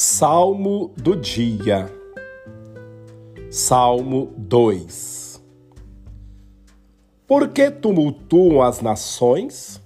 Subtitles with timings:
[0.00, 1.92] Salmo do dia,
[3.50, 5.42] Salmo 2
[7.26, 9.82] Por que tumultuam as nações?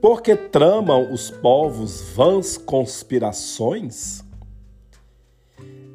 [0.00, 4.24] Por que tramam os povos vãs conspirações?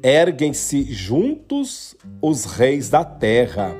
[0.00, 3.76] Erguem-se juntos os reis da terra,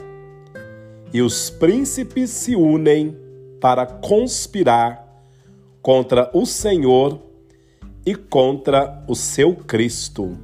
[1.15, 3.17] e os príncipes se unem
[3.61, 5.07] para conspirar
[5.81, 7.30] contra o Senhor
[8.05, 10.39] e contra o seu Cristo.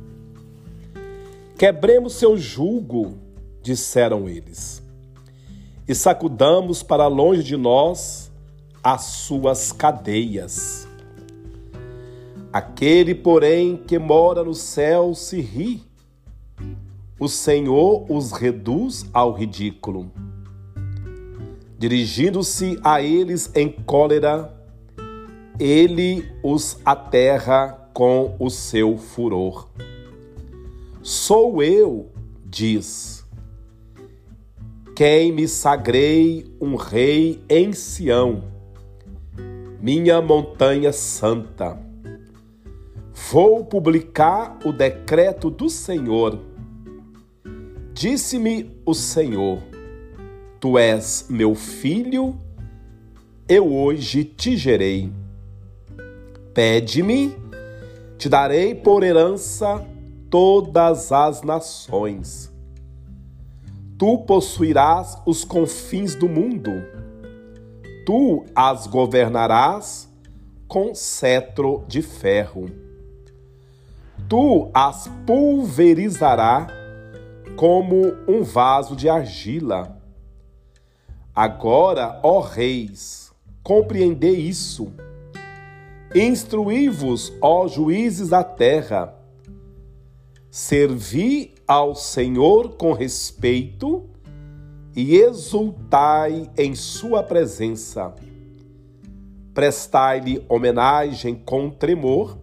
[1.58, 3.16] Quebremos seu jugo,
[3.62, 4.82] disseram eles,
[5.88, 8.30] e sacudamos para longe de nós
[8.82, 10.86] as suas cadeias.
[12.52, 15.82] Aquele, porém, que mora no céu se ri.
[17.18, 20.10] O Senhor os reduz ao ridículo.
[21.78, 24.55] Dirigindo-se a eles em cólera,
[25.58, 29.68] ele os aterra com o seu furor.
[31.02, 32.10] Sou eu,
[32.44, 33.24] diz,
[34.94, 38.44] quem me sagrei um rei em Sião,
[39.80, 41.78] minha montanha santa.
[43.30, 46.38] Vou publicar o decreto do Senhor.
[47.92, 49.58] Disse-me o Senhor:
[50.60, 52.36] Tu és meu filho,
[53.48, 55.10] eu hoje te gerei.
[56.56, 57.36] Pede-me,
[58.16, 59.86] te darei por herança
[60.30, 62.50] todas as nações.
[63.98, 66.70] Tu possuirás os confins do mundo.
[68.06, 70.10] Tu as governarás
[70.66, 72.70] com cetro de ferro.
[74.26, 76.68] Tu as pulverizarás
[77.54, 80.00] como um vaso de argila.
[81.34, 83.30] Agora, ó reis,
[83.62, 84.90] compreendei isso
[86.18, 89.14] Instruí-vos, ó juízes da terra,
[90.50, 94.08] servi ao Senhor com respeito
[94.96, 98.14] e exultai em sua presença.
[99.52, 102.38] Prestai-lhe homenagem com tremor,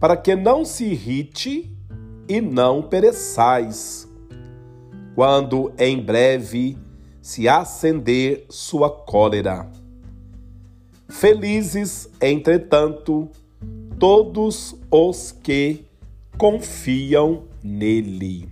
[0.00, 1.76] para que não se irrite
[2.26, 4.08] e não pereçais,
[5.14, 6.78] quando em breve
[7.20, 9.81] se acender sua cólera.
[11.12, 13.28] Felizes, entretanto,
[13.96, 15.84] todos os que
[16.36, 18.48] confiam nele.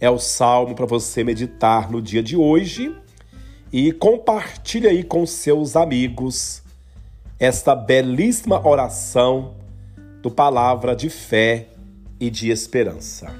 [0.00, 2.96] É o salmo para você meditar no dia de hoje
[3.70, 6.62] e compartilhe aí com seus amigos
[7.38, 9.56] esta belíssima oração
[10.22, 11.68] do palavra de fé
[12.18, 13.30] e de esperança.